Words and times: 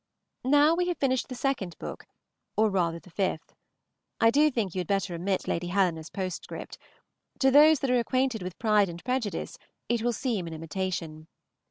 Now 0.45 0.73
we 0.73 0.87
have 0.87 0.97
finished 0.97 1.27
the 1.27 1.35
second 1.35 1.77
book, 1.77 2.07
or 2.57 2.71
rather 2.71 2.97
the 2.97 3.11
fifth. 3.11 3.53
I 4.19 4.31
do 4.31 4.49
think 4.49 4.73
you 4.73 4.79
had 4.79 4.87
better 4.87 5.13
omit 5.13 5.47
Lady 5.47 5.67
Helena's 5.67 6.09
postscript. 6.09 6.79
To 7.37 7.51
those 7.51 7.81
that 7.81 7.91
are 7.91 7.99
acquainted 7.99 8.41
with 8.41 8.57
"Pride 8.57 8.89
and 8.89 9.05
Prejudice" 9.05 9.59
it 9.89 10.01
will 10.01 10.11
seem 10.11 10.47
an 10.47 10.55
imitation. 10.55 11.27